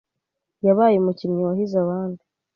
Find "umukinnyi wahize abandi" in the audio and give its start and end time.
0.97-2.21